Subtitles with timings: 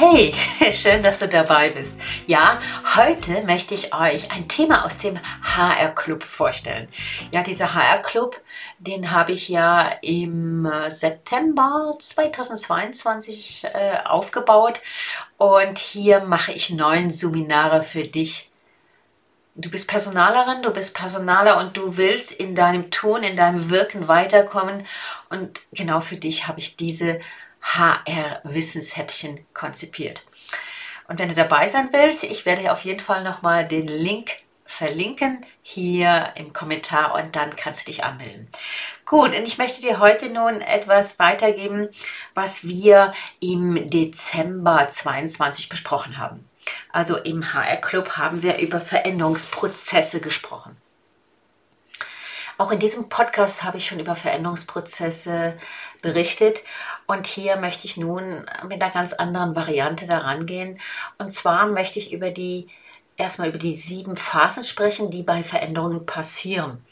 [0.00, 0.32] Hey,
[0.74, 1.98] schön, dass du dabei bist.
[2.28, 2.60] Ja,
[2.94, 6.86] heute möchte ich euch ein Thema aus dem HR Club vorstellen.
[7.32, 8.40] Ja, dieser HR Club,
[8.78, 14.80] den habe ich ja im äh, September 2022 äh, aufgebaut
[15.36, 18.52] und hier mache ich neun Seminare für dich.
[19.56, 24.06] Du bist Personalerin, du bist Personaler und du willst in deinem Tun, in deinem Wirken
[24.06, 24.86] weiterkommen
[25.28, 27.18] und genau für dich habe ich diese
[27.62, 30.22] HR-Wissenshäppchen konzipiert.
[31.08, 34.30] Und wenn du dabei sein willst, ich werde auf jeden Fall nochmal den Link
[34.66, 38.48] verlinken hier im Kommentar und dann kannst du dich anmelden.
[39.06, 41.88] Gut, und ich möchte dir heute nun etwas weitergeben,
[42.34, 46.48] was wir im Dezember 22 besprochen haben.
[46.92, 50.76] Also im HR Club haben wir über Veränderungsprozesse gesprochen.
[52.58, 55.56] Auch in diesem Podcast habe ich schon über Veränderungsprozesse
[56.02, 56.64] berichtet
[57.06, 60.80] und hier möchte ich nun mit einer ganz anderen Variante daran gehen.
[61.18, 62.68] Und zwar möchte ich über die
[63.16, 66.84] erstmal über die sieben Phasen sprechen, die bei Veränderungen passieren.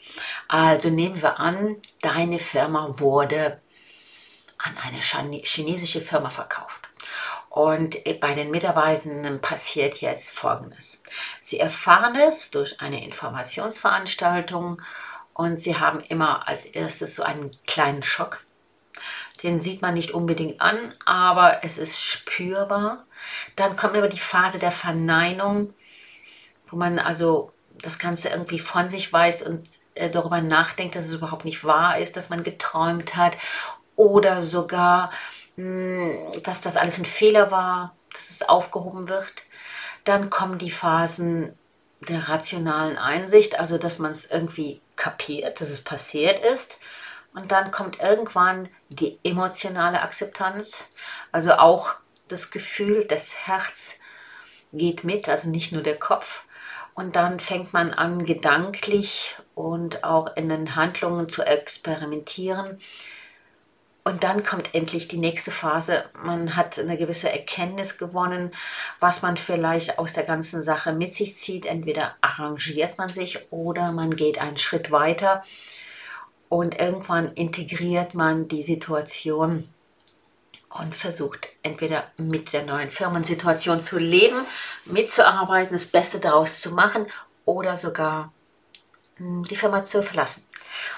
[0.47, 3.59] Also nehmen wir an, deine Firma wurde
[4.57, 6.87] an eine chinesische Firma verkauft.
[7.49, 11.01] Und bei den Mitarbeitenden passiert jetzt Folgendes.
[11.41, 14.81] Sie erfahren es durch eine Informationsveranstaltung
[15.37, 18.43] und sie haben immer als erstes so einen kleinen Schock.
[19.43, 23.05] Den sieht man nicht unbedingt an, aber es ist spürbar.
[23.55, 25.75] Dann kommt immer die Phase der Verneinung,
[26.69, 27.51] wo man also
[27.83, 31.99] das Ganze irgendwie von sich weiß und äh, darüber nachdenkt, dass es überhaupt nicht wahr
[31.99, 33.37] ist, dass man geträumt hat
[33.95, 35.11] oder sogar,
[35.55, 39.31] hm, dass das alles ein Fehler war, dass es aufgehoben wird.
[40.03, 41.53] Dann kommen die Phasen
[42.09, 46.79] der rationalen Einsicht, also dass man es irgendwie kapiert, dass es passiert ist.
[47.33, 50.89] Und dann kommt irgendwann die emotionale Akzeptanz,
[51.31, 51.93] also auch
[52.27, 53.99] das Gefühl, das Herz
[54.73, 56.43] geht mit, also nicht nur der Kopf.
[56.93, 62.79] Und dann fängt man an, gedanklich und auch in den Handlungen zu experimentieren.
[64.07, 66.05] Und dann kommt endlich die nächste Phase.
[66.23, 68.53] Man hat eine gewisse Erkenntnis gewonnen,
[69.01, 71.65] was man vielleicht aus der ganzen Sache mit sich zieht.
[71.65, 75.43] Entweder arrangiert man sich oder man geht einen Schritt weiter
[76.47, 79.67] und irgendwann integriert man die Situation
[80.69, 84.39] und versucht entweder mit der neuen Firmensituation zu leben,
[84.85, 87.07] mitzuarbeiten, das Beste daraus zu machen
[87.43, 88.31] oder sogar
[89.17, 90.45] hm, die Firma zu verlassen.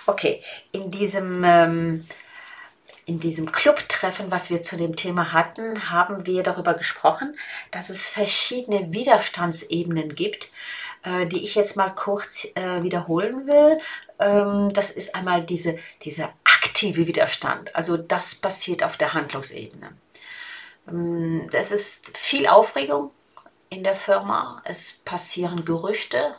[0.06, 2.06] Okay, in diesem ähm,
[3.10, 7.36] in diesem Clubtreffen, was wir zu dem Thema hatten, haben wir darüber gesprochen,
[7.72, 10.50] dass es verschiedene Widerstandsebenen gibt,
[11.02, 13.80] äh, die ich jetzt mal kurz äh, wiederholen will.
[14.20, 17.76] Ähm, das ist einmal diese, dieser aktive Widerstand.
[17.76, 19.90] Also das passiert auf der Handlungsebene.
[20.88, 23.10] Ähm, es ist viel Aufregung
[23.72, 24.62] in der Firma.
[24.66, 26.36] Es passieren Gerüchte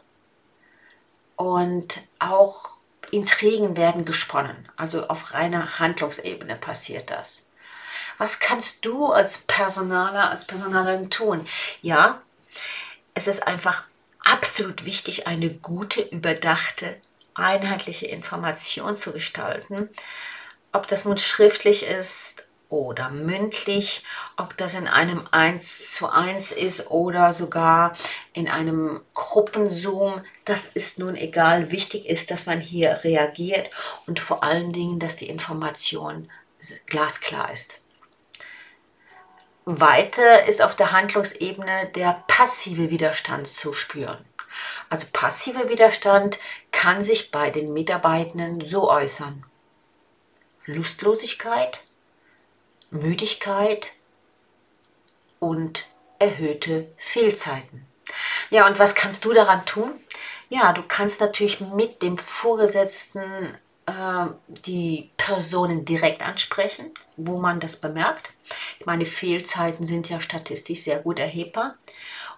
[1.34, 2.79] und auch
[3.12, 4.69] Intrigen werden gesponnen.
[4.76, 7.43] Also auf reiner Handlungsebene passiert das.
[8.19, 11.47] Was kannst du als Personaler, als Personalerin tun?
[11.81, 12.20] Ja,
[13.15, 13.84] es ist einfach
[14.22, 17.00] absolut wichtig, eine gute, überdachte,
[17.34, 19.88] einheitliche Information zu gestalten.
[20.72, 24.04] Ob das nun schriftlich ist oder mündlich,
[24.36, 27.94] ob das in einem 1 zu 1 ist oder sogar
[28.32, 31.70] in einem Gruppenzoom, das ist nun egal.
[31.70, 33.70] Wichtig ist, dass man hier reagiert
[34.06, 36.31] und vor allen Dingen, dass die Information
[36.86, 37.81] glasklar ist.
[39.64, 44.25] Weiter ist auf der Handlungsebene der passive Widerstand zu spüren.
[44.88, 46.38] Also passiver Widerstand
[46.72, 49.44] kann sich bei den Mitarbeitenden so äußern.
[50.66, 51.81] Lustlosigkeit,
[52.90, 53.88] Müdigkeit
[55.38, 55.86] und
[56.18, 57.86] erhöhte Fehlzeiten.
[58.50, 59.92] Ja, und was kannst du daran tun?
[60.48, 63.56] Ja, du kannst natürlich mit dem Vorgesetzten
[63.87, 68.31] äh, die Personen direkt ansprechen, wo man das bemerkt.
[68.78, 71.76] Ich meine, Fehlzeiten sind ja statistisch sehr gut erhebbar.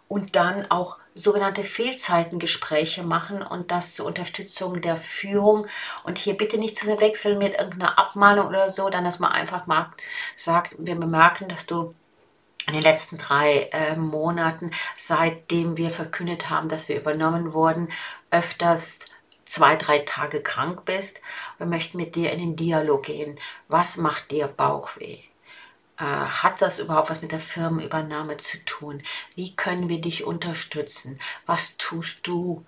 [0.09, 5.67] Und dann auch sogenannte Fehlzeitengespräche machen und das zur Unterstützung der Führung.
[6.05, 9.67] Und hier bitte nicht zu verwechseln mit irgendeiner Abmahnung oder so, dann dass man einfach
[9.67, 9.91] mal
[10.37, 11.95] sagt, wir bemerken, dass du
[12.67, 17.89] in den letzten drei äh, Monaten, seitdem wir verkündet haben, dass wir übernommen wurden,
[18.31, 19.01] öfters
[19.47, 21.21] zwei, drei Tage krank bist.
[21.59, 23.39] Wir möchten mit dir in den Dialog gehen.
[23.69, 25.19] Was macht dir Bauchweh?
[26.03, 29.03] Äh, hat das überhaupt was mit der Firmenübernahme zu tun?
[29.37, 31.21] Wie können wir dich unterstützen?
[31.47, 32.67] Was tust du?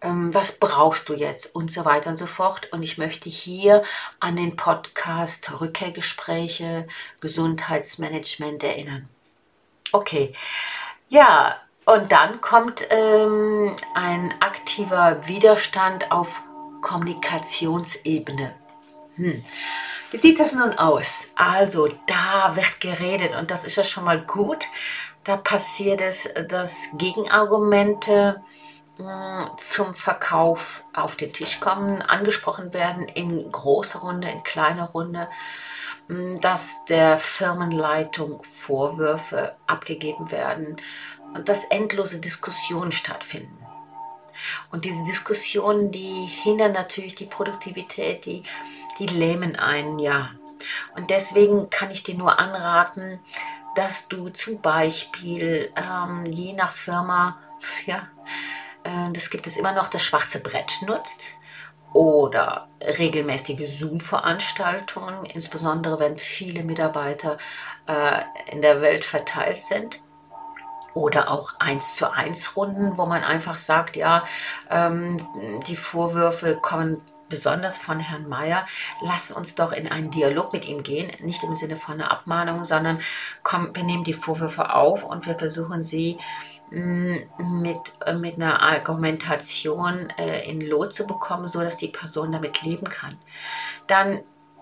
[0.00, 1.54] Ähm, was brauchst du jetzt?
[1.54, 2.72] Und so weiter und so fort.
[2.72, 3.82] Und ich möchte hier
[4.18, 6.88] an den Podcast Rückkehrgespräche,
[7.20, 9.10] Gesundheitsmanagement erinnern.
[9.92, 10.32] Okay.
[11.10, 16.42] Ja, und dann kommt ähm, ein aktiver Widerstand auf
[16.80, 18.54] Kommunikationsebene.
[19.20, 19.44] Hm.
[20.10, 21.32] Wie sieht das nun aus?
[21.36, 24.64] Also, da wird geredet und das ist ja schon mal gut.
[25.24, 28.42] Da passiert es, dass Gegenargumente
[28.96, 35.28] hm, zum Verkauf auf den Tisch kommen, angesprochen werden in großer Runde, in kleiner Runde,
[36.08, 40.80] hm, dass der Firmenleitung Vorwürfe abgegeben werden
[41.34, 43.58] und dass endlose Diskussionen stattfinden.
[44.70, 48.42] Und diese Diskussionen, die hindern natürlich die Produktivität, die,
[49.00, 50.30] die lähmen einen, ja.
[50.94, 53.18] Und deswegen kann ich dir nur anraten,
[53.74, 57.38] dass du zum Beispiel ähm, je nach Firma,
[57.86, 58.06] ja,
[58.84, 61.34] äh, das gibt es immer noch, das schwarze Brett nutzt
[61.92, 67.38] oder regelmäßige Zoom-Veranstaltungen, insbesondere wenn viele Mitarbeiter
[67.86, 68.20] äh,
[68.52, 70.00] in der Welt verteilt sind
[70.94, 74.24] oder auch eins zu eins Runden, wo man einfach sagt, ja,
[74.70, 75.26] ähm,
[75.66, 77.00] die Vorwürfe kommen
[77.30, 78.66] besonders von Herrn Mayer,
[79.00, 82.64] lass uns doch in einen Dialog mit ihm gehen, nicht im Sinne von einer Abmahnung,
[82.64, 83.00] sondern
[83.42, 86.18] komm, wir nehmen die Vorwürfe auf und wir versuchen sie
[86.70, 92.32] mm, mit, äh, mit einer Argumentation äh, in Lot zu bekommen, so dass die Person
[92.32, 93.16] damit leben kann.
[93.86, 94.20] Dann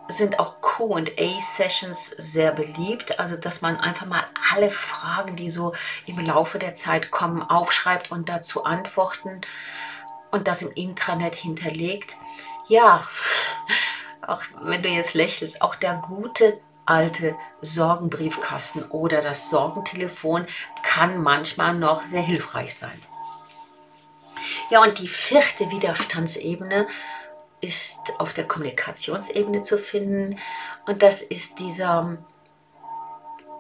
[0.09, 4.25] sind auch QA-Sessions sehr beliebt, also dass man einfach mal
[4.55, 5.75] alle Fragen, die so
[6.07, 9.43] im Laufe der Zeit kommen, aufschreibt und dazu antworten
[10.31, 12.17] und das im Intranet hinterlegt.
[12.69, 13.07] Ja,
[14.27, 20.47] auch wenn du jetzt lächelst, auch der gute alte Sorgenbriefkasten oder das Sorgentelefon
[20.83, 23.01] kann manchmal noch sehr hilfreich sein.
[24.71, 26.87] Ja, und die vierte Widerstandsebene
[27.61, 30.39] ist auf der Kommunikationsebene zu finden
[30.87, 32.19] und das ist dieser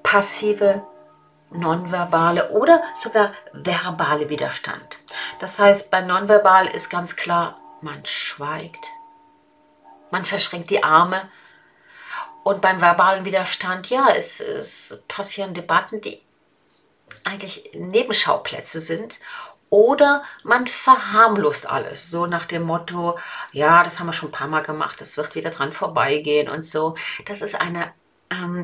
[0.02, 0.87] passive,
[1.50, 4.99] nonverbale oder sogar verbale Widerstand.
[5.38, 8.84] Das heißt, bei nonverbal ist ganz klar, man schweigt,
[10.10, 11.28] man verschränkt die Arme
[12.43, 16.22] und beim verbalen Widerstand, ja, es, es passieren Debatten, die
[17.25, 19.19] eigentlich Nebenschauplätze sind
[19.70, 23.19] oder man verharmlost alles, so nach dem Motto,
[23.52, 26.62] ja, das haben wir schon ein paar Mal gemacht, das wird wieder dran vorbeigehen und
[26.62, 26.96] so.
[27.26, 27.93] Das ist eine
[28.31, 28.62] ähm,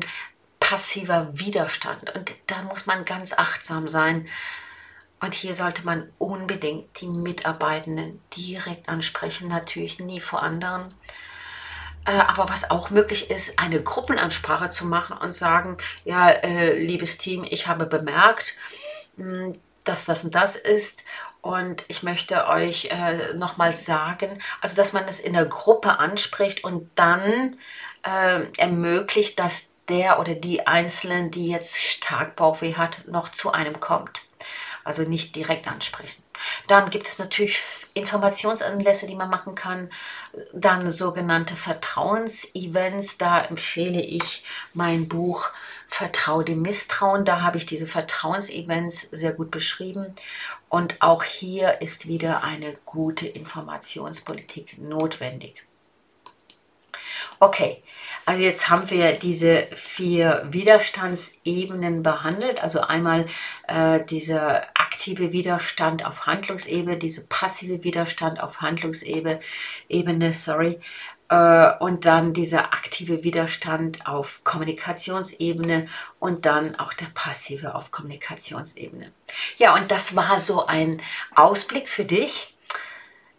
[0.59, 4.27] passiver Widerstand und da muss man ganz achtsam sein.
[5.19, 10.93] Und hier sollte man unbedingt die Mitarbeitenden direkt ansprechen, natürlich nie vor anderen.
[12.05, 17.17] Äh, aber was auch möglich ist, eine Gruppenansprache zu machen und sagen, ja, äh, liebes
[17.17, 18.53] Team, ich habe bemerkt,
[19.17, 21.03] hm, dass das und das ist.
[21.41, 26.63] Und ich möchte euch äh, nochmal sagen, also dass man es in der Gruppe anspricht
[26.63, 27.57] und dann
[28.03, 33.79] äh, ermöglicht, dass der oder die Einzelnen, die jetzt stark Bauchweh hat, noch zu einem
[33.79, 34.21] kommt.
[34.85, 36.23] Also nicht direkt ansprechen.
[36.67, 37.59] Dann gibt es natürlich
[37.95, 39.89] Informationsanlässe, die man machen kann.
[40.53, 43.17] Dann sogenannte Vertrauensevents.
[43.17, 44.43] Da empfehle ich
[44.73, 45.49] mein Buch
[45.87, 47.25] Vertrau dem Misstrauen.
[47.25, 50.13] Da habe ich diese Vertrauensevents sehr gut beschrieben.
[50.69, 55.63] Und auch hier ist wieder eine gute Informationspolitik notwendig.
[57.39, 57.83] Okay,
[58.25, 62.63] also jetzt haben wir diese vier Widerstandsebenen behandelt.
[62.63, 63.27] Also einmal
[63.67, 69.39] äh, dieser aktive Widerstand auf Handlungsebene, diese passive Widerstand auf Handlungsebene,
[69.89, 70.79] Ebene, sorry,
[71.29, 75.87] äh, und dann dieser aktive Widerstand auf Kommunikationsebene
[76.19, 79.11] und dann auch der passive auf Kommunikationsebene.
[79.57, 81.01] Ja, und das war so ein
[81.35, 82.55] Ausblick für dich,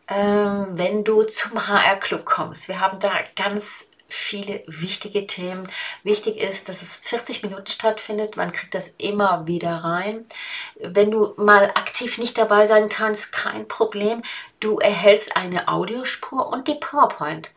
[0.09, 2.69] ähm, wenn du zum HR Club kommst.
[2.69, 5.69] Wir haben da ganz viele wichtige Themen.
[6.03, 8.37] Wichtig ist, dass es 40 Minuten stattfindet.
[8.37, 10.25] Man kriegt das immer wieder rein.
[10.81, 14.23] Wenn du mal aktiv nicht dabei sein kannst, kein Problem.
[14.61, 17.51] Du erhältst eine Audiospur und die PowerPoint.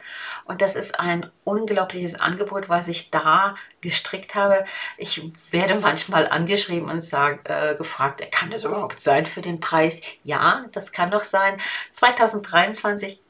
[0.46, 4.66] Und das ist ein unglaubliches Angebot, was ich da gestrickt habe.
[4.98, 10.02] Ich werde manchmal angeschrieben und sag, äh, gefragt, kann das überhaupt sein für den Preis?
[10.24, 11.58] Ja, das kann doch sein.
[11.92, 13.22] 2023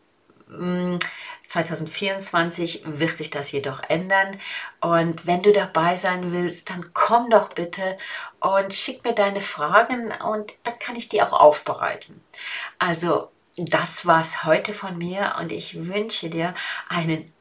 [0.50, 4.40] 2024 wird sich das jedoch ändern.
[4.82, 7.98] Und wenn du dabei sein willst, dann komm doch bitte
[8.40, 12.24] und schick mir deine Fragen und dann kann ich die auch aufbereiten.
[12.80, 16.54] Also das war's heute von mir und ich wünsche dir
[16.88, 17.34] einen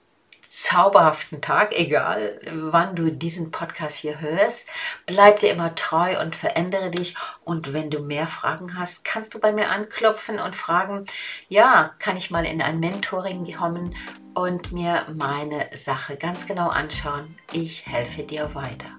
[0.49, 4.69] zauberhaften Tag, egal wann du diesen Podcast hier hörst.
[5.07, 7.15] Bleib dir immer treu und verändere dich.
[7.45, 11.05] Und wenn du mehr Fragen hast, kannst du bei mir anklopfen und fragen,
[11.49, 13.95] ja, kann ich mal in ein Mentoring kommen
[14.35, 17.37] und mir meine Sache ganz genau anschauen.
[17.53, 18.91] Ich helfe dir weiter.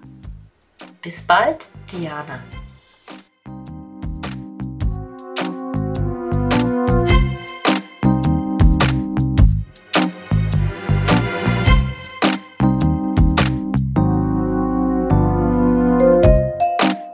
[1.02, 1.66] Bis bald.
[1.90, 2.40] Diana.